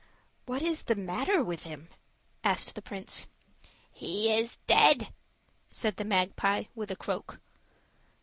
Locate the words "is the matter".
0.63-1.43